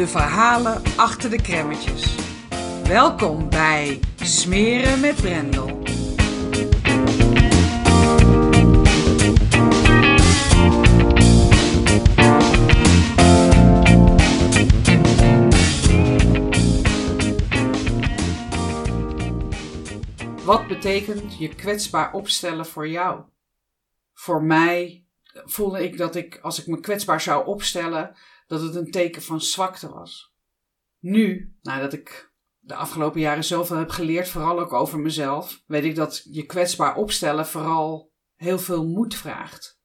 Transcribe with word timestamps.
de 0.00 0.08
verhalen 0.08 0.82
achter 0.96 1.30
de 1.30 1.42
kremmetjes. 1.42 2.14
Welkom 2.84 3.50
bij 3.50 4.00
Smeren 4.16 5.00
met 5.00 5.16
Brendel. 5.16 5.82
Wat 20.44 20.66
betekent 20.66 21.38
je 21.38 21.54
kwetsbaar 21.56 22.12
opstellen 22.12 22.66
voor 22.66 22.88
jou? 22.88 23.20
Voor 24.14 24.42
mij 24.42 25.04
voelde 25.44 25.84
ik 25.84 25.96
dat 25.96 26.16
ik, 26.16 26.38
als 26.42 26.60
ik 26.60 26.66
me 26.66 26.80
kwetsbaar 26.80 27.20
zou 27.20 27.46
opstellen, 27.46 28.16
dat 28.50 28.62
het 28.62 28.74
een 28.74 28.90
teken 28.90 29.22
van 29.22 29.40
zwakte 29.40 29.88
was. 29.88 30.32
Nu, 30.98 31.54
nadat 31.62 31.92
ik 31.92 32.32
de 32.58 32.74
afgelopen 32.74 33.20
jaren 33.20 33.44
zoveel 33.44 33.76
heb 33.76 33.90
geleerd, 33.90 34.28
vooral 34.28 34.60
ook 34.60 34.72
over 34.72 34.98
mezelf, 34.98 35.62
weet 35.66 35.84
ik 35.84 35.94
dat 35.94 36.22
je 36.30 36.46
kwetsbaar 36.46 36.96
opstellen 36.96 37.46
vooral 37.46 38.12
heel 38.34 38.58
veel 38.58 38.86
moed 38.86 39.14
vraagt. 39.14 39.80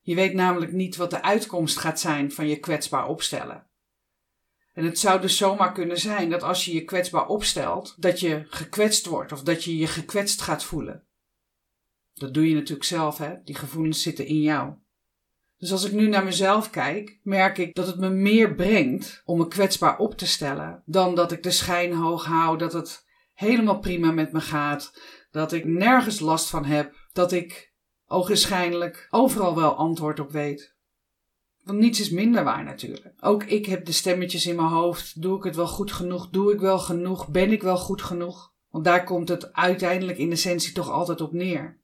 Je 0.00 0.14
weet 0.14 0.34
namelijk 0.34 0.72
niet 0.72 0.96
wat 0.96 1.10
de 1.10 1.22
uitkomst 1.22 1.76
gaat 1.76 2.00
zijn 2.00 2.32
van 2.32 2.48
je 2.48 2.58
kwetsbaar 2.58 3.08
opstellen. 3.08 3.66
En 4.72 4.84
het 4.84 4.98
zou 4.98 5.20
dus 5.20 5.36
zomaar 5.36 5.72
kunnen 5.72 5.98
zijn 5.98 6.30
dat 6.30 6.42
als 6.42 6.64
je 6.64 6.74
je 6.74 6.84
kwetsbaar 6.84 7.26
opstelt, 7.26 7.94
dat 8.02 8.20
je 8.20 8.44
gekwetst 8.48 9.06
wordt 9.06 9.32
of 9.32 9.42
dat 9.42 9.64
je 9.64 9.76
je 9.76 9.86
gekwetst 9.86 10.42
gaat 10.42 10.64
voelen. 10.64 11.06
Dat 12.14 12.34
doe 12.34 12.48
je 12.48 12.54
natuurlijk 12.54 12.84
zelf, 12.84 13.18
hè? 13.18 13.42
Die 13.44 13.54
gevoelens 13.54 14.02
zitten 14.02 14.26
in 14.26 14.40
jou. 14.40 14.74
Dus 15.64 15.72
als 15.72 15.84
ik 15.84 15.92
nu 15.92 16.08
naar 16.08 16.24
mezelf 16.24 16.70
kijk, 16.70 17.18
merk 17.22 17.58
ik 17.58 17.74
dat 17.74 17.86
het 17.86 17.98
me 17.98 18.10
meer 18.10 18.54
brengt 18.54 19.22
om 19.24 19.38
me 19.38 19.48
kwetsbaar 19.48 19.98
op 19.98 20.14
te 20.14 20.26
stellen, 20.26 20.82
dan 20.86 21.14
dat 21.14 21.32
ik 21.32 21.42
de 21.42 21.50
schijn 21.50 21.92
hoog 21.92 22.24
hou, 22.24 22.58
dat 22.58 22.72
het 22.72 23.04
helemaal 23.32 23.78
prima 23.78 24.10
met 24.10 24.32
me 24.32 24.40
gaat, 24.40 25.00
dat 25.30 25.52
ik 25.52 25.64
nergens 25.64 26.20
last 26.20 26.50
van 26.50 26.64
heb, 26.64 26.94
dat 27.12 27.32
ik 27.32 27.72
ogenschijnlijk 28.06 29.06
overal 29.10 29.54
wel 29.54 29.74
antwoord 29.74 30.20
op 30.20 30.30
weet. 30.30 30.74
Want 31.62 31.78
niets 31.78 32.00
is 32.00 32.10
minder 32.10 32.44
waar 32.44 32.64
natuurlijk. 32.64 33.14
Ook 33.20 33.44
ik 33.44 33.66
heb 33.66 33.84
de 33.84 33.92
stemmetjes 33.92 34.46
in 34.46 34.56
mijn 34.56 34.68
hoofd. 34.68 35.22
Doe 35.22 35.36
ik 35.36 35.44
het 35.44 35.56
wel 35.56 35.68
goed 35.68 35.92
genoeg? 35.92 36.28
Doe 36.28 36.52
ik 36.52 36.60
wel 36.60 36.78
genoeg? 36.78 37.28
Ben 37.28 37.52
ik 37.52 37.62
wel 37.62 37.78
goed 37.78 38.02
genoeg? 38.02 38.52
Want 38.70 38.84
daar 38.84 39.04
komt 39.04 39.28
het 39.28 39.52
uiteindelijk 39.52 40.18
in 40.18 40.30
essentie 40.30 40.72
toch 40.72 40.90
altijd 40.90 41.20
op 41.20 41.32
neer. 41.32 41.82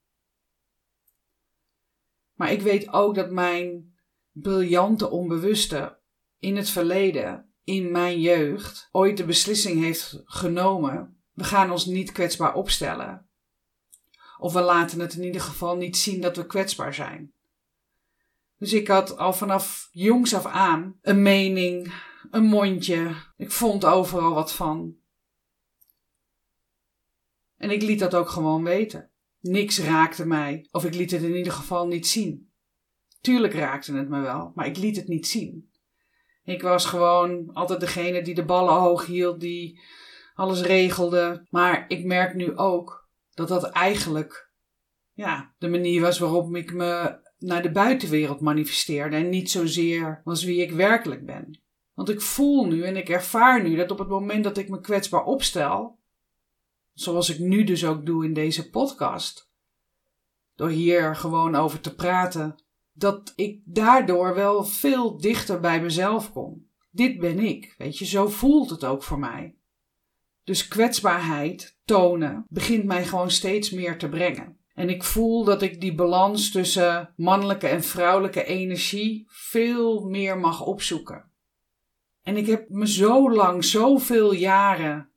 Maar 2.40 2.52
ik 2.52 2.62
weet 2.62 2.92
ook 2.92 3.14
dat 3.14 3.30
mijn 3.30 3.94
briljante 4.32 5.10
onbewuste 5.10 5.98
in 6.38 6.56
het 6.56 6.70
verleden, 6.70 7.52
in 7.64 7.90
mijn 7.90 8.20
jeugd, 8.20 8.88
ooit 8.90 9.16
de 9.16 9.24
beslissing 9.24 9.80
heeft 9.80 10.22
genomen: 10.24 11.22
we 11.32 11.44
gaan 11.44 11.70
ons 11.70 11.86
niet 11.86 12.12
kwetsbaar 12.12 12.54
opstellen. 12.54 13.28
Of 14.38 14.52
we 14.52 14.60
laten 14.60 15.00
het 15.00 15.14
in 15.14 15.22
ieder 15.22 15.40
geval 15.40 15.76
niet 15.76 15.96
zien 15.96 16.20
dat 16.20 16.36
we 16.36 16.46
kwetsbaar 16.46 16.94
zijn. 16.94 17.32
Dus 18.58 18.72
ik 18.72 18.88
had 18.88 19.16
al 19.16 19.32
vanaf 19.32 19.88
jongs 19.92 20.34
af 20.34 20.46
aan 20.46 20.98
een 21.02 21.22
mening, 21.22 21.92
een 22.30 22.44
mondje. 22.44 23.14
Ik 23.36 23.50
vond 23.50 23.84
overal 23.84 24.34
wat 24.34 24.52
van. 24.52 24.96
En 27.56 27.70
ik 27.70 27.82
liet 27.82 27.98
dat 27.98 28.14
ook 28.14 28.28
gewoon 28.28 28.64
weten. 28.64 29.09
Niks 29.40 29.78
raakte 29.78 30.26
mij, 30.26 30.68
of 30.70 30.84
ik 30.84 30.94
liet 30.94 31.10
het 31.10 31.22
in 31.22 31.36
ieder 31.36 31.52
geval 31.52 31.86
niet 31.86 32.06
zien. 32.06 32.50
Tuurlijk 33.20 33.54
raakte 33.54 33.92
het 33.92 34.08
me 34.08 34.20
wel, 34.20 34.52
maar 34.54 34.66
ik 34.66 34.76
liet 34.76 34.96
het 34.96 35.08
niet 35.08 35.26
zien. 35.26 35.70
Ik 36.44 36.62
was 36.62 36.84
gewoon 36.84 37.52
altijd 37.52 37.80
degene 37.80 38.22
die 38.22 38.34
de 38.34 38.44
ballen 38.44 38.74
hoog 38.74 39.06
hield, 39.06 39.40
die 39.40 39.80
alles 40.34 40.62
regelde. 40.62 41.46
Maar 41.50 41.84
ik 41.88 42.04
merk 42.04 42.34
nu 42.34 42.56
ook 42.56 43.08
dat 43.34 43.48
dat 43.48 43.64
eigenlijk 43.64 44.50
ja, 45.12 45.54
de 45.58 45.68
manier 45.68 46.00
was 46.00 46.18
waarop 46.18 46.56
ik 46.56 46.72
me 46.72 47.18
naar 47.38 47.62
de 47.62 47.70
buitenwereld 47.70 48.40
manifesteerde 48.40 49.16
en 49.16 49.28
niet 49.28 49.50
zozeer 49.50 50.20
was 50.24 50.44
wie 50.44 50.62
ik 50.62 50.70
werkelijk 50.70 51.26
ben. 51.26 51.60
Want 51.94 52.08
ik 52.08 52.20
voel 52.20 52.66
nu 52.66 52.82
en 52.82 52.96
ik 52.96 53.08
ervaar 53.08 53.62
nu 53.62 53.76
dat 53.76 53.90
op 53.90 53.98
het 53.98 54.08
moment 54.08 54.44
dat 54.44 54.58
ik 54.58 54.68
me 54.68 54.80
kwetsbaar 54.80 55.24
opstel, 55.24 55.98
zoals 57.00 57.30
ik 57.30 57.38
nu 57.38 57.64
dus 57.64 57.84
ook 57.84 58.06
doe 58.06 58.24
in 58.24 58.32
deze 58.32 58.70
podcast, 58.70 59.50
door 60.54 60.68
hier 60.68 61.16
gewoon 61.16 61.54
over 61.54 61.80
te 61.80 61.94
praten, 61.94 62.62
dat 62.92 63.32
ik 63.36 63.60
daardoor 63.64 64.34
wel 64.34 64.64
veel 64.64 65.18
dichter 65.18 65.60
bij 65.60 65.82
mezelf 65.82 66.32
kom. 66.32 66.68
Dit 66.90 67.18
ben 67.18 67.38
ik, 67.38 67.74
weet 67.78 67.98
je, 67.98 68.04
zo 68.04 68.28
voelt 68.28 68.70
het 68.70 68.84
ook 68.84 69.02
voor 69.02 69.18
mij. 69.18 69.54
Dus 70.44 70.68
kwetsbaarheid 70.68 71.78
tonen 71.84 72.46
begint 72.48 72.84
mij 72.84 73.04
gewoon 73.04 73.30
steeds 73.30 73.70
meer 73.70 73.98
te 73.98 74.08
brengen. 74.08 74.56
En 74.74 74.88
ik 74.88 75.04
voel 75.04 75.44
dat 75.44 75.62
ik 75.62 75.80
die 75.80 75.94
balans 75.94 76.50
tussen 76.50 77.14
mannelijke 77.16 77.66
en 77.66 77.82
vrouwelijke 77.82 78.44
energie 78.44 79.24
veel 79.26 80.08
meer 80.08 80.38
mag 80.38 80.64
opzoeken. 80.64 81.30
En 82.22 82.36
ik 82.36 82.46
heb 82.46 82.68
me 82.68 82.88
zo 82.88 83.32
lang, 83.32 83.64
zoveel 83.64 84.32
jaren 84.32 85.09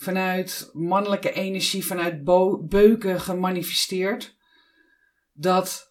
vanuit 0.00 0.70
mannelijke 0.72 1.32
energie, 1.32 1.86
vanuit 1.86 2.24
beuken 2.68 3.20
gemanifesteerd, 3.20 4.36
dat 5.32 5.88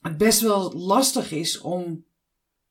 het 0.00 0.18
best 0.18 0.40
wel 0.40 0.72
lastig 0.72 1.32
is 1.32 1.60
om 1.60 2.04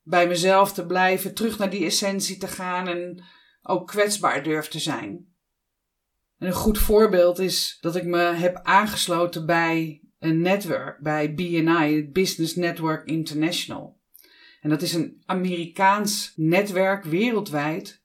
bij 0.02 0.28
mezelf 0.28 0.74
te 0.74 0.86
blijven, 0.86 1.34
terug 1.34 1.58
naar 1.58 1.70
die 1.70 1.86
essentie 1.86 2.38
te 2.38 2.48
gaan 2.48 2.88
en 2.88 3.24
ook 3.62 3.88
kwetsbaar 3.88 4.44
durf 4.44 4.68
te 4.68 4.80
zijn. 4.80 5.34
En 6.38 6.48
een 6.48 6.54
goed 6.54 6.78
voorbeeld 6.78 7.40
is 7.40 7.78
dat 7.82 7.96
ik 7.96 8.04
me 8.04 8.22
heb 8.22 8.60
aangesloten 8.64 9.46
bij 9.46 10.02
een 10.20 10.42
netwerk, 10.42 11.00
bij 11.00 11.34
BNI, 11.34 12.10
Business 12.12 12.56
Network 12.56 13.08
International. 13.08 14.00
En 14.62 14.70
dat 14.70 14.82
is 14.82 14.94
een 14.94 15.22
Amerikaans 15.26 16.34
netwerk 16.36 17.04
wereldwijd, 17.04 18.01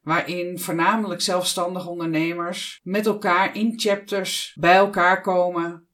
waarin 0.00 0.58
voornamelijk 0.58 1.20
zelfstandige 1.20 1.88
ondernemers 1.88 2.80
met 2.82 3.06
elkaar 3.06 3.56
in 3.56 3.72
chapters 3.80 4.56
bij 4.60 4.76
elkaar 4.76 5.20
komen 5.20 5.88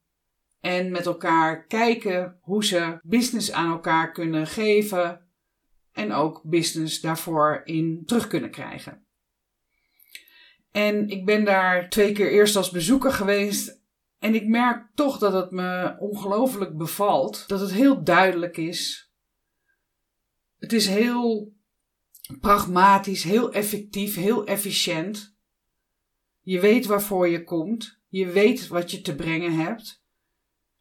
en 0.61 0.91
met 0.91 1.07
elkaar 1.07 1.67
kijken 1.67 2.39
hoe 2.41 2.65
ze 2.65 2.99
business 3.03 3.53
aan 3.53 3.71
elkaar 3.71 4.13
kunnen 4.13 4.47
geven 4.47 5.27
en 5.93 6.13
ook 6.13 6.43
business 6.45 7.01
daarvoor 7.01 7.61
in 7.65 8.03
terug 8.07 8.27
kunnen 8.27 8.51
krijgen. 8.51 9.07
En 10.71 11.09
ik 11.09 11.25
ben 11.25 11.45
daar 11.45 11.89
twee 11.89 12.13
keer 12.13 12.31
eerst 12.31 12.57
als 12.57 12.71
bezoeker 12.71 13.13
geweest. 13.13 13.81
En 14.19 14.35
ik 14.35 14.47
merk 14.47 14.87
toch 14.95 15.19
dat 15.19 15.33
het 15.33 15.51
me 15.51 15.97
ongelooflijk 15.99 16.77
bevalt. 16.77 17.49
Dat 17.49 17.61
het 17.61 17.73
heel 17.73 18.05
duidelijk 18.05 18.57
is. 18.57 19.11
Het 20.59 20.73
is 20.73 20.87
heel 20.89 21.56
pragmatisch, 22.41 23.23
heel 23.23 23.53
effectief, 23.53 24.15
heel 24.15 24.47
efficiënt. 24.47 25.37
Je 26.41 26.61
weet 26.61 26.87
waarvoor 26.87 27.29
je 27.29 27.45
komt. 27.45 28.01
Je 28.09 28.27
weet 28.27 28.69
wat 28.69 28.91
je 28.91 29.01
te 29.01 29.15
brengen 29.15 29.53
hebt. 29.53 30.05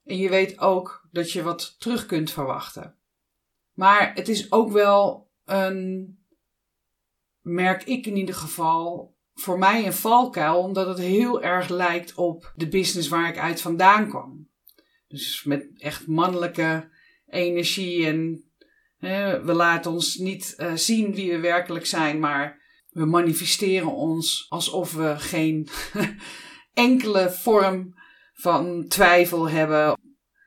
En 0.03 0.17
je 0.17 0.29
weet 0.29 0.59
ook 0.59 1.07
dat 1.11 1.31
je 1.31 1.43
wat 1.43 1.75
terug 1.79 2.05
kunt 2.05 2.31
verwachten. 2.31 2.95
Maar 3.73 4.13
het 4.13 4.29
is 4.29 4.51
ook 4.51 4.71
wel 4.71 5.29
een 5.45 6.17
merk 7.41 7.83
ik 7.83 8.05
in 8.05 8.15
ieder 8.15 8.35
geval 8.35 9.15
voor 9.33 9.59
mij 9.59 9.85
een 9.85 9.93
valkuil, 9.93 10.59
omdat 10.59 10.87
het 10.87 10.97
heel 10.97 11.41
erg 11.41 11.69
lijkt 11.69 12.13
op 12.13 12.53
de 12.55 12.67
business 12.67 13.07
waar 13.07 13.29
ik 13.29 13.37
uit 13.37 13.61
vandaan 13.61 14.09
kwam. 14.09 14.49
Dus 15.07 15.43
met 15.43 15.69
echt 15.77 16.07
mannelijke 16.07 16.89
energie 17.27 18.05
en 18.05 18.44
we 19.43 19.53
laten 19.53 19.91
ons 19.91 20.15
niet 20.15 20.53
uh, 20.57 20.71
zien 20.75 21.13
wie 21.13 21.31
we 21.31 21.39
werkelijk 21.39 21.85
zijn, 21.85 22.19
maar 22.19 22.61
we 22.89 23.05
manifesteren 23.05 23.93
ons 23.93 24.45
alsof 24.49 24.93
we 24.93 25.15
geen 25.17 25.67
enkele 26.73 27.31
vorm 27.31 27.95
van 28.33 28.85
twijfel 28.87 29.49
hebben. 29.49 29.97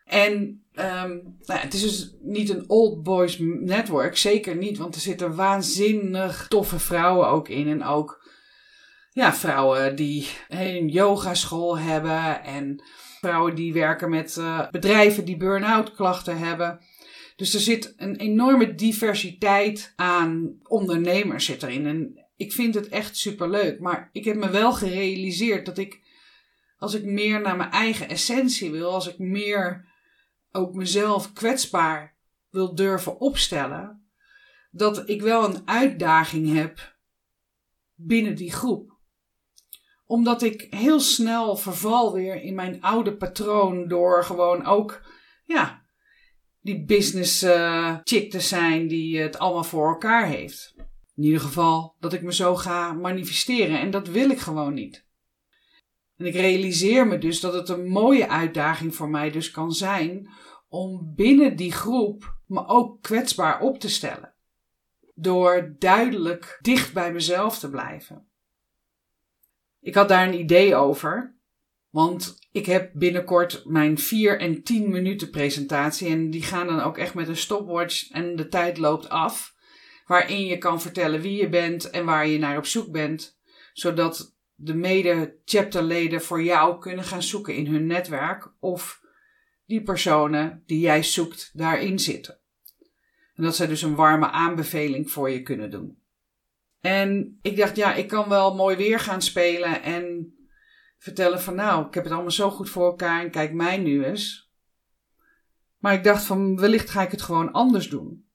En 0.04 0.64
um, 0.72 1.36
nou, 1.40 1.60
het 1.60 1.74
is 1.74 1.82
dus 1.82 2.16
niet 2.20 2.50
een 2.50 2.68
old 2.68 3.02
boys 3.02 3.38
network, 3.60 4.16
zeker 4.16 4.56
niet, 4.56 4.78
want 4.78 4.94
er 4.94 5.00
zitten 5.00 5.34
waanzinnig 5.34 6.46
toffe 6.48 6.78
vrouwen 6.78 7.28
ook 7.28 7.48
in. 7.48 7.68
En 7.68 7.84
ook 7.84 8.28
ja, 9.10 9.34
vrouwen 9.34 9.96
die 9.96 10.28
een 10.48 10.88
yogaschool 10.88 11.78
hebben 11.78 12.42
en 12.42 12.82
vrouwen 13.20 13.54
die 13.54 13.72
werken 13.72 14.10
met 14.10 14.36
uh, 14.36 14.68
bedrijven 14.70 15.24
die 15.24 15.36
burn-out 15.36 15.94
klachten 15.94 16.38
hebben. 16.38 16.80
Dus 17.38 17.54
er 17.54 17.60
zit 17.60 17.94
een 17.96 18.16
enorme 18.16 18.74
diversiteit 18.74 19.92
aan 19.96 20.58
ondernemers 20.62 21.44
zit 21.44 21.62
erin. 21.62 21.86
En 21.86 22.26
ik 22.36 22.52
vind 22.52 22.74
het 22.74 22.88
echt 22.88 23.16
superleuk. 23.16 23.80
Maar 23.80 24.08
ik 24.12 24.24
heb 24.24 24.36
me 24.36 24.50
wel 24.50 24.72
gerealiseerd 24.72 25.66
dat 25.66 25.78
ik, 25.78 26.00
als 26.78 26.94
ik 26.94 27.04
meer 27.04 27.40
naar 27.40 27.56
mijn 27.56 27.70
eigen 27.70 28.08
essentie 28.08 28.70
wil, 28.70 28.92
als 28.92 29.08
ik 29.08 29.18
meer 29.18 29.88
ook 30.52 30.74
mezelf 30.74 31.32
kwetsbaar 31.32 32.16
wil 32.50 32.74
durven 32.74 33.20
opstellen, 33.20 34.10
dat 34.70 35.08
ik 35.08 35.22
wel 35.22 35.44
een 35.44 35.68
uitdaging 35.68 36.54
heb 36.54 36.96
binnen 37.94 38.34
die 38.34 38.52
groep 38.52 38.96
omdat 40.08 40.42
ik 40.42 40.66
heel 40.70 41.00
snel 41.00 41.56
verval 41.56 42.12
weer 42.12 42.42
in 42.42 42.54
mijn 42.54 42.82
oude 42.82 43.16
patroon 43.16 43.88
door 43.88 44.24
gewoon 44.24 44.64
ook, 44.64 45.02
ja, 45.44 45.86
die 46.68 46.84
business 46.84 47.42
uh, 47.42 47.96
chick 48.04 48.30
te 48.30 48.40
zijn 48.40 48.88
die 48.88 49.18
het 49.18 49.38
allemaal 49.38 49.64
voor 49.64 49.88
elkaar 49.88 50.26
heeft. 50.26 50.74
In 51.14 51.22
ieder 51.22 51.40
geval 51.40 51.94
dat 52.00 52.12
ik 52.12 52.22
me 52.22 52.34
zo 52.34 52.56
ga 52.56 52.92
manifesteren 52.92 53.80
en 53.80 53.90
dat 53.90 54.08
wil 54.08 54.30
ik 54.30 54.38
gewoon 54.38 54.74
niet. 54.74 55.06
En 56.16 56.26
ik 56.26 56.34
realiseer 56.34 57.06
me 57.06 57.18
dus 57.18 57.40
dat 57.40 57.52
het 57.52 57.68
een 57.68 57.88
mooie 57.88 58.28
uitdaging 58.28 58.94
voor 58.94 59.08
mij 59.08 59.30
dus 59.30 59.50
kan 59.50 59.72
zijn 59.72 60.30
om 60.68 61.12
binnen 61.14 61.56
die 61.56 61.72
groep 61.72 62.36
me 62.46 62.66
ook 62.66 63.02
kwetsbaar 63.02 63.60
op 63.60 63.78
te 63.78 63.88
stellen. 63.88 64.34
Door 65.14 65.74
duidelijk 65.78 66.58
dicht 66.60 66.92
bij 66.92 67.12
mezelf 67.12 67.58
te 67.58 67.70
blijven. 67.70 68.28
Ik 69.80 69.94
had 69.94 70.08
daar 70.08 70.28
een 70.28 70.40
idee 70.40 70.74
over. 70.74 71.36
Want 71.90 72.38
ik 72.58 72.66
heb 72.66 72.90
binnenkort 72.94 73.62
mijn 73.64 73.98
4 73.98 74.40
en 74.40 74.62
10 74.62 74.90
minuten 74.90 75.30
presentatie. 75.30 76.08
En 76.08 76.30
die 76.30 76.42
gaan 76.42 76.66
dan 76.66 76.80
ook 76.80 76.98
echt 76.98 77.14
met 77.14 77.28
een 77.28 77.36
stopwatch 77.36 78.10
en 78.10 78.36
de 78.36 78.48
tijd 78.48 78.78
loopt 78.78 79.08
af. 79.08 79.54
Waarin 80.06 80.46
je 80.46 80.58
kan 80.58 80.80
vertellen 80.80 81.20
wie 81.20 81.36
je 81.36 81.48
bent 81.48 81.90
en 81.90 82.04
waar 82.04 82.26
je 82.26 82.38
naar 82.38 82.56
op 82.56 82.66
zoek 82.66 82.90
bent. 82.90 83.38
Zodat 83.72 84.36
de 84.54 84.74
mede-chapterleden 84.74 86.22
voor 86.22 86.42
jou 86.42 86.78
kunnen 86.78 87.04
gaan 87.04 87.22
zoeken 87.22 87.54
in 87.54 87.66
hun 87.66 87.86
netwerk. 87.86 88.52
Of 88.60 89.00
die 89.66 89.82
personen 89.82 90.62
die 90.66 90.80
jij 90.80 91.02
zoekt 91.02 91.50
daarin 91.52 91.98
zitten. 91.98 92.40
En 93.34 93.44
dat 93.44 93.56
zij 93.56 93.66
dus 93.66 93.82
een 93.82 93.94
warme 93.94 94.30
aanbeveling 94.30 95.10
voor 95.10 95.30
je 95.30 95.42
kunnen 95.42 95.70
doen. 95.70 96.02
En 96.80 97.38
ik 97.42 97.56
dacht, 97.56 97.76
ja, 97.76 97.94
ik 97.94 98.08
kan 98.08 98.28
wel 98.28 98.54
mooi 98.54 98.76
weer 98.76 99.00
gaan 99.00 99.22
spelen 99.22 99.82
en 99.82 100.32
vertellen 100.98 101.40
van 101.40 101.54
nou, 101.54 101.86
ik 101.86 101.94
heb 101.94 102.04
het 102.04 102.12
allemaal 102.12 102.30
zo 102.30 102.50
goed 102.50 102.70
voor 102.70 102.84
elkaar 102.84 103.24
en 103.24 103.30
kijk 103.30 103.52
mij 103.52 103.76
nu 103.76 104.04
eens. 104.04 104.52
Maar 105.78 105.94
ik 105.94 106.04
dacht 106.04 106.24
van 106.24 106.56
wellicht 106.56 106.90
ga 106.90 107.02
ik 107.02 107.10
het 107.10 107.22
gewoon 107.22 107.52
anders 107.52 107.88
doen. 107.88 108.26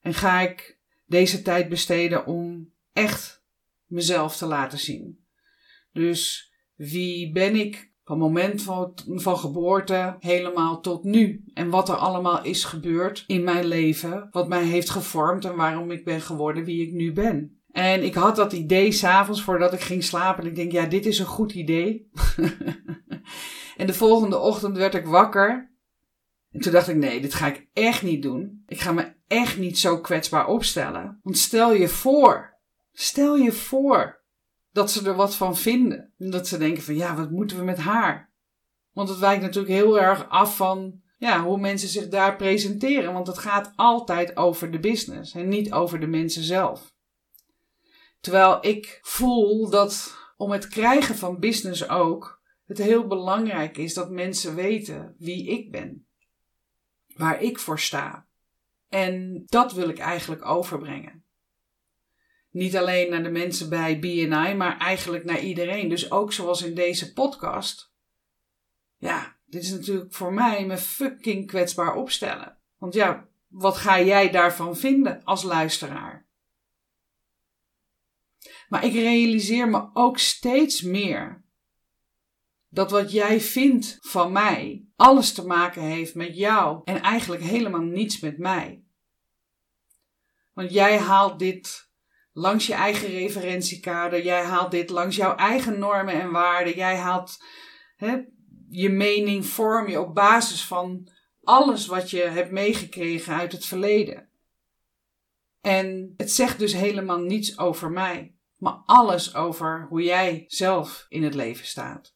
En 0.00 0.14
ga 0.14 0.40
ik 0.40 0.78
deze 1.06 1.42
tijd 1.42 1.68
besteden 1.68 2.26
om 2.26 2.72
echt 2.92 3.44
mezelf 3.86 4.36
te 4.36 4.46
laten 4.46 4.78
zien. 4.78 5.24
Dus 5.92 6.52
wie 6.74 7.32
ben 7.32 7.56
ik 7.56 7.90
van 8.04 8.18
moment 8.18 8.62
van, 8.62 8.92
van 9.06 9.38
geboorte 9.38 10.16
helemaal 10.20 10.80
tot 10.80 11.04
nu. 11.04 11.44
En 11.54 11.70
wat 11.70 11.88
er 11.88 11.94
allemaal 11.94 12.44
is 12.44 12.64
gebeurd 12.64 13.24
in 13.26 13.44
mijn 13.44 13.64
leven. 13.64 14.28
Wat 14.30 14.48
mij 14.48 14.64
heeft 14.64 14.90
gevormd 14.90 15.44
en 15.44 15.56
waarom 15.56 15.90
ik 15.90 16.04
ben 16.04 16.20
geworden 16.20 16.64
wie 16.64 16.86
ik 16.86 16.92
nu 16.92 17.12
ben. 17.12 17.60
En 17.76 18.04
ik 18.04 18.14
had 18.14 18.36
dat 18.36 18.52
idee 18.52 18.92
s'avonds 18.92 19.42
voordat 19.42 19.72
ik 19.72 19.80
ging 19.80 20.04
slapen. 20.04 20.42
En 20.42 20.48
ik 20.48 20.56
denk, 20.56 20.72
ja, 20.72 20.86
dit 20.86 21.06
is 21.06 21.18
een 21.18 21.26
goed 21.26 21.52
idee. 21.52 22.10
en 23.76 23.86
de 23.86 23.94
volgende 23.94 24.38
ochtend 24.38 24.76
werd 24.76 24.94
ik 24.94 25.06
wakker. 25.06 25.72
En 26.52 26.60
toen 26.60 26.72
dacht 26.72 26.88
ik, 26.88 26.96
nee, 26.96 27.20
dit 27.20 27.34
ga 27.34 27.46
ik 27.46 27.66
echt 27.72 28.02
niet 28.02 28.22
doen. 28.22 28.62
Ik 28.66 28.80
ga 28.80 28.92
me 28.92 29.12
echt 29.26 29.58
niet 29.58 29.78
zo 29.78 30.00
kwetsbaar 30.00 30.46
opstellen. 30.46 31.20
Want 31.22 31.38
stel 31.38 31.74
je 31.74 31.88
voor, 31.88 32.58
stel 32.92 33.36
je 33.36 33.52
voor 33.52 34.20
dat 34.72 34.90
ze 34.90 35.08
er 35.08 35.14
wat 35.14 35.36
van 35.36 35.56
vinden. 35.56 36.12
En 36.18 36.30
dat 36.30 36.48
ze 36.48 36.58
denken 36.58 36.82
van 36.82 36.96
ja, 36.96 37.16
wat 37.16 37.30
moeten 37.30 37.58
we 37.58 37.64
met 37.64 37.78
haar? 37.78 38.32
Want 38.92 39.08
het 39.08 39.18
wijkt 39.18 39.42
natuurlijk 39.42 39.74
heel 39.74 40.00
erg 40.00 40.28
af 40.28 40.56
van 40.56 41.00
ja, 41.18 41.42
hoe 41.42 41.58
mensen 41.58 41.88
zich 41.88 42.08
daar 42.08 42.36
presenteren. 42.36 43.12
Want 43.12 43.26
het 43.26 43.38
gaat 43.38 43.72
altijd 43.74 44.36
over 44.36 44.70
de 44.70 44.80
business 44.80 45.34
en 45.34 45.48
niet 45.48 45.72
over 45.72 46.00
de 46.00 46.06
mensen 46.06 46.42
zelf. 46.42 46.94
Terwijl 48.20 48.58
ik 48.66 48.98
voel 49.02 49.70
dat 49.70 50.16
om 50.36 50.50
het 50.50 50.68
krijgen 50.68 51.14
van 51.14 51.38
business 51.38 51.88
ook, 51.88 52.42
het 52.66 52.78
heel 52.78 53.06
belangrijk 53.06 53.76
is 53.76 53.94
dat 53.94 54.10
mensen 54.10 54.54
weten 54.54 55.14
wie 55.18 55.46
ik 55.46 55.70
ben. 55.70 56.06
Waar 57.14 57.42
ik 57.42 57.58
voor 57.58 57.80
sta. 57.80 58.26
En 58.88 59.42
dat 59.46 59.72
wil 59.72 59.88
ik 59.88 59.98
eigenlijk 59.98 60.44
overbrengen. 60.44 61.24
Niet 62.50 62.76
alleen 62.76 63.10
naar 63.10 63.22
de 63.22 63.30
mensen 63.30 63.68
bij 63.68 63.98
BNI, 63.98 64.54
maar 64.54 64.78
eigenlijk 64.78 65.24
naar 65.24 65.40
iedereen. 65.40 65.88
Dus 65.88 66.10
ook 66.10 66.32
zoals 66.32 66.62
in 66.62 66.74
deze 66.74 67.12
podcast. 67.12 67.92
Ja, 68.96 69.36
dit 69.44 69.62
is 69.62 69.70
natuurlijk 69.70 70.14
voor 70.14 70.32
mij 70.32 70.66
me 70.66 70.76
fucking 70.76 71.46
kwetsbaar 71.46 71.94
opstellen. 71.94 72.56
Want 72.78 72.94
ja, 72.94 73.28
wat 73.46 73.76
ga 73.76 74.00
jij 74.00 74.30
daarvan 74.30 74.76
vinden 74.76 75.24
als 75.24 75.42
luisteraar? 75.42 76.25
Maar 78.68 78.84
ik 78.84 78.92
realiseer 78.92 79.68
me 79.68 79.90
ook 79.92 80.18
steeds 80.18 80.82
meer 80.82 81.44
dat 82.68 82.90
wat 82.90 83.12
jij 83.12 83.40
vindt 83.40 83.98
van 84.00 84.32
mij 84.32 84.86
alles 84.96 85.32
te 85.32 85.46
maken 85.46 85.82
heeft 85.82 86.14
met 86.14 86.36
jou 86.36 86.80
en 86.84 87.02
eigenlijk 87.02 87.42
helemaal 87.42 87.80
niets 87.80 88.20
met 88.20 88.38
mij. 88.38 88.84
Want 90.52 90.72
jij 90.72 90.98
haalt 90.98 91.38
dit 91.38 91.90
langs 92.32 92.66
je 92.66 92.74
eigen 92.74 93.08
referentiekader. 93.08 94.24
Jij 94.24 94.44
haalt 94.44 94.70
dit 94.70 94.90
langs 94.90 95.16
jouw 95.16 95.34
eigen 95.34 95.78
normen 95.78 96.20
en 96.20 96.30
waarden. 96.30 96.74
Jij 96.74 96.96
haalt 96.96 97.44
hè, 97.96 98.20
je 98.68 98.88
mening, 98.88 99.46
vorm 99.46 99.88
je 99.88 100.00
op 100.00 100.14
basis 100.14 100.64
van 100.64 101.08
alles 101.42 101.86
wat 101.86 102.10
je 102.10 102.20
hebt 102.20 102.50
meegekregen 102.50 103.34
uit 103.34 103.52
het 103.52 103.66
verleden. 103.66 104.28
En 105.60 106.14
het 106.16 106.30
zegt 106.30 106.58
dus 106.58 106.72
helemaal 106.72 107.18
niets 107.18 107.58
over 107.58 107.90
mij, 107.90 108.35
maar 108.56 108.82
alles 108.86 109.34
over 109.34 109.86
hoe 109.88 110.02
jij 110.02 110.44
zelf 110.46 111.06
in 111.08 111.22
het 111.22 111.34
leven 111.34 111.66
staat. 111.66 112.14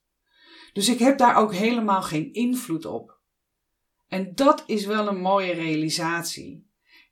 Dus 0.72 0.88
ik 0.88 0.98
heb 0.98 1.18
daar 1.18 1.36
ook 1.36 1.54
helemaal 1.54 2.02
geen 2.02 2.32
invloed 2.32 2.84
op. 2.84 3.18
En 4.08 4.34
dat 4.34 4.62
is 4.66 4.86
wel 4.86 5.08
een 5.08 5.20
mooie 5.20 5.52
realisatie. 5.52 6.68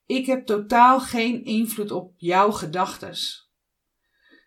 Ik 0.07 0.27
heb 0.27 0.47
totaal 0.47 1.01
geen 1.01 1.45
invloed 1.45 1.91
op 1.91 2.13
jouw 2.17 2.51
gedachtes. 2.51 3.51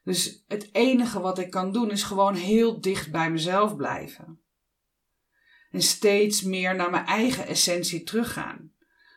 Dus 0.03 0.43
het 0.47 0.69
enige 0.71 1.19
wat 1.19 1.39
ik 1.39 1.49
kan 1.49 1.71
doen 1.71 1.91
is 1.91 2.03
gewoon 2.03 2.35
heel 2.35 2.81
dicht 2.81 3.11
bij 3.11 3.31
mezelf 3.31 3.75
blijven. 3.75 4.41
En 5.71 5.81
steeds 5.81 6.41
meer 6.41 6.75
naar 6.75 6.89
mijn 6.89 7.05
eigen 7.05 7.47
essentie 7.47 8.03
teruggaan. 8.03 8.73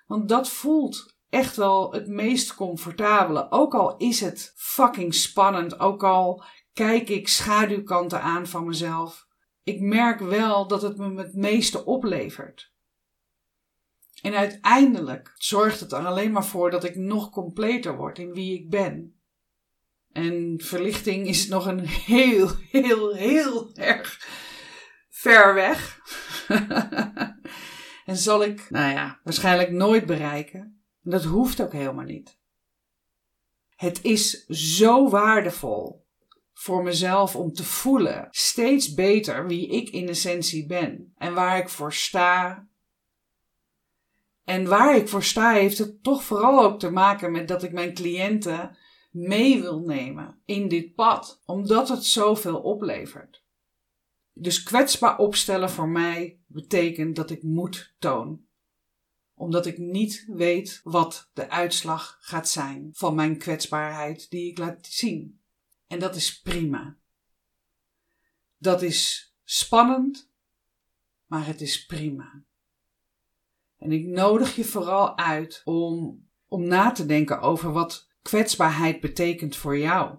Want 0.06 0.28
dat 0.28 0.48
voelt 0.48 1.13
echt 1.34 1.56
wel 1.56 1.92
het 1.92 2.06
meest 2.06 2.54
comfortabele. 2.54 3.50
Ook 3.50 3.74
al 3.74 3.96
is 3.96 4.20
het 4.20 4.52
fucking 4.56 5.14
spannend. 5.14 5.80
Ook 5.80 6.04
al 6.04 6.44
kijk 6.72 7.08
ik 7.08 7.28
schaduwkanten 7.28 8.22
aan 8.22 8.46
van 8.46 8.66
mezelf. 8.66 9.26
Ik 9.62 9.80
merk 9.80 10.20
wel 10.20 10.66
dat 10.66 10.82
het 10.82 10.96
me 10.96 11.14
het 11.14 11.34
meeste 11.34 11.84
oplevert. 11.84 12.72
En 14.22 14.34
uiteindelijk 14.34 15.32
zorgt 15.34 15.80
het 15.80 15.92
er 15.92 16.06
alleen 16.06 16.32
maar 16.32 16.44
voor 16.44 16.70
dat 16.70 16.84
ik 16.84 16.96
nog 16.96 17.30
completer 17.30 17.96
word 17.96 18.18
in 18.18 18.32
wie 18.32 18.58
ik 18.58 18.70
ben. 18.70 19.18
En 20.12 20.60
verlichting 20.62 21.26
is 21.26 21.48
nog 21.48 21.66
een 21.66 21.86
heel, 21.86 22.50
heel, 22.70 23.14
heel 23.14 23.74
erg 23.74 24.26
ver 25.10 25.54
weg. 25.54 25.98
en 28.10 28.16
zal 28.16 28.44
ik, 28.44 28.70
nou 28.70 28.92
ja, 28.92 29.20
waarschijnlijk 29.22 29.70
nooit 29.70 30.06
bereiken. 30.06 30.83
Dat 31.04 31.24
hoeft 31.24 31.60
ook 31.60 31.72
helemaal 31.72 32.04
niet. 32.04 32.38
Het 33.76 34.02
is 34.02 34.46
zo 34.46 35.08
waardevol 35.08 36.04
voor 36.52 36.82
mezelf 36.82 37.36
om 37.36 37.52
te 37.52 37.64
voelen 37.64 38.28
steeds 38.30 38.94
beter 38.94 39.46
wie 39.46 39.68
ik 39.68 39.88
in 39.88 40.08
essentie 40.08 40.66
ben 40.66 41.12
en 41.16 41.34
waar 41.34 41.58
ik 41.58 41.68
voor 41.68 41.92
sta. 41.92 42.66
En 44.44 44.68
waar 44.68 44.96
ik 44.96 45.08
voor 45.08 45.22
sta 45.22 45.52
heeft 45.52 45.78
het 45.78 46.02
toch 46.02 46.24
vooral 46.24 46.62
ook 46.62 46.78
te 46.78 46.90
maken 46.90 47.32
met 47.32 47.48
dat 47.48 47.62
ik 47.62 47.72
mijn 47.72 47.94
cliënten 47.94 48.76
mee 49.10 49.60
wil 49.60 49.80
nemen 49.80 50.40
in 50.44 50.68
dit 50.68 50.94
pad, 50.94 51.42
omdat 51.44 51.88
het 51.88 52.04
zoveel 52.04 52.60
oplevert. 52.60 53.42
Dus 54.32 54.62
kwetsbaar 54.62 55.18
opstellen 55.18 55.70
voor 55.70 55.88
mij 55.88 56.38
betekent 56.46 57.16
dat 57.16 57.30
ik 57.30 57.42
moed 57.42 57.94
toon. 57.98 58.43
Omdat 59.34 59.66
ik 59.66 59.78
niet 59.78 60.24
weet 60.26 60.80
wat 60.82 61.30
de 61.32 61.50
uitslag 61.50 62.16
gaat 62.20 62.48
zijn 62.48 62.90
van 62.92 63.14
mijn 63.14 63.38
kwetsbaarheid 63.38 64.30
die 64.30 64.50
ik 64.50 64.58
laat 64.58 64.86
zien. 64.86 65.40
En 65.86 65.98
dat 65.98 66.16
is 66.16 66.40
prima. 66.40 66.96
Dat 68.58 68.82
is 68.82 69.32
spannend, 69.44 70.30
maar 71.26 71.46
het 71.46 71.60
is 71.60 71.86
prima. 71.86 72.44
En 73.78 73.92
ik 73.92 74.06
nodig 74.06 74.56
je 74.56 74.64
vooral 74.64 75.18
uit 75.18 75.60
om, 75.64 76.24
om 76.48 76.66
na 76.66 76.90
te 76.92 77.06
denken 77.06 77.40
over 77.40 77.72
wat 77.72 78.08
kwetsbaarheid 78.22 79.00
betekent 79.00 79.56
voor 79.56 79.78
jou. 79.78 80.18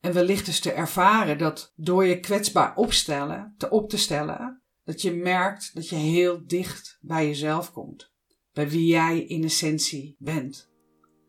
En 0.00 0.12
wellicht 0.12 0.46
dus 0.46 0.60
te 0.60 0.72
ervaren 0.72 1.38
dat 1.38 1.72
door 1.76 2.04
je 2.04 2.20
kwetsbaar 2.20 2.76
opstellen, 2.76 3.54
te 3.58 3.70
op 3.70 3.88
te 3.88 3.96
stellen, 3.96 4.62
dat 4.84 5.02
je 5.02 5.12
merkt 5.12 5.74
dat 5.74 5.88
je 5.88 5.96
heel 5.96 6.40
dicht 6.46 6.98
bij 7.00 7.26
jezelf 7.26 7.72
komt. 7.72 8.12
Bij 8.52 8.68
wie 8.68 8.86
jij 8.86 9.20
in 9.20 9.44
essentie 9.44 10.16
bent. 10.18 10.72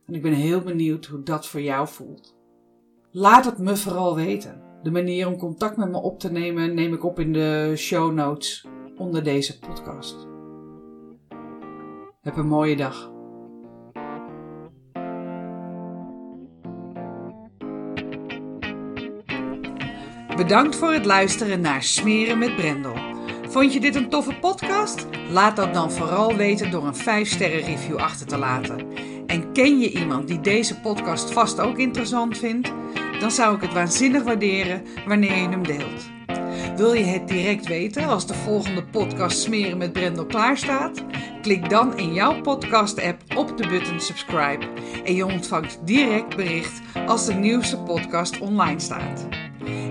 En 0.05 0.13
ik 0.13 0.21
ben 0.21 0.33
heel 0.33 0.61
benieuwd 0.61 1.05
hoe 1.05 1.23
dat 1.23 1.47
voor 1.47 1.61
jou 1.61 1.87
voelt. 1.87 2.35
Laat 3.11 3.45
het 3.45 3.57
me 3.57 3.75
vooral 3.75 4.15
weten. 4.15 4.63
De 4.83 4.91
manier 4.91 5.27
om 5.27 5.37
contact 5.37 5.77
met 5.77 5.89
me 5.89 5.97
op 5.97 6.19
te 6.19 6.31
nemen 6.31 6.73
neem 6.73 6.93
ik 6.93 7.03
op 7.03 7.19
in 7.19 7.33
de 7.33 7.73
show 7.75 8.13
notes 8.13 8.65
onder 8.97 9.23
deze 9.23 9.59
podcast. 9.59 10.27
Heb 12.21 12.37
een 12.37 12.47
mooie 12.47 12.75
dag. 12.75 13.13
Bedankt 20.35 20.75
voor 20.75 20.93
het 20.93 21.05
luisteren 21.05 21.61
naar 21.61 21.83
Smeren 21.83 22.37
met 22.37 22.55
Brendel. 22.55 23.04
Vond 23.55 23.73
je 23.73 23.79
dit 23.79 23.95
een 23.95 24.09
toffe 24.09 24.33
podcast? 24.39 25.05
Laat 25.29 25.55
dat 25.55 25.73
dan 25.73 25.91
vooral 25.91 26.35
weten 26.35 26.71
door 26.71 26.85
een 26.85 27.25
5-sterren 27.25 27.65
review 27.65 27.97
achter 27.97 28.27
te 28.27 28.37
laten. 28.37 28.87
En 29.27 29.51
ken 29.51 29.79
je 29.79 29.91
iemand 29.91 30.27
die 30.27 30.41
deze 30.41 30.79
podcast 30.79 31.31
vast 31.31 31.59
ook 31.59 31.77
interessant 31.77 32.37
vindt? 32.37 32.71
Dan 33.19 33.31
zou 33.31 33.55
ik 33.55 33.61
het 33.61 33.73
waanzinnig 33.73 34.23
waarderen 34.23 34.83
wanneer 35.07 35.35
je 35.35 35.49
hem 35.49 35.63
deelt. 35.63 36.09
Wil 36.75 36.93
je 36.93 37.03
het 37.03 37.27
direct 37.27 37.67
weten 37.67 38.07
als 38.07 38.27
de 38.27 38.33
volgende 38.33 38.83
podcast 38.83 39.39
Smeren 39.39 39.77
met 39.77 39.93
Brendel 39.93 40.25
klaar 40.25 40.57
staat? 40.57 41.03
Klik 41.41 41.69
dan 41.69 41.97
in 41.97 42.13
jouw 42.13 42.41
podcast-app 42.41 43.21
op 43.35 43.57
de 43.57 43.67
button 43.67 43.99
subscribe 43.99 44.65
en 45.03 45.15
je 45.15 45.25
ontvangt 45.25 45.79
direct 45.83 46.35
bericht 46.35 46.81
als 47.05 47.25
de 47.25 47.33
nieuwste 47.33 47.77
podcast 47.77 48.39
online 48.39 48.79
staat. 48.79 49.27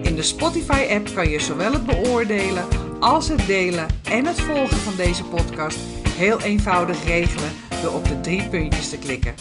In 0.02 0.14
de 0.14 0.22
Spotify-app 0.22 1.14
kan 1.14 1.28
je 1.28 1.40
zowel 1.40 1.72
het 1.72 1.86
beoordelen 1.86 2.83
als 3.04 3.28
het 3.28 3.46
delen 3.46 3.86
en 4.02 4.26
het 4.26 4.40
volgen 4.40 4.76
van 4.76 4.96
deze 4.96 5.24
podcast 5.24 5.78
heel 6.08 6.40
eenvoudig 6.40 7.04
regelen 7.04 7.50
door 7.82 7.92
op 7.92 8.04
de 8.08 8.20
drie 8.20 8.48
puntjes 8.48 8.88
te 8.88 8.98
klikken. 8.98 9.34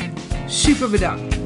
Super 0.47 0.89
bedankt! 0.89 1.42